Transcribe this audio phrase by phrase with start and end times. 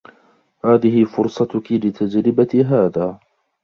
[0.65, 3.19] هذه فرصتكِ لتجربة هذا.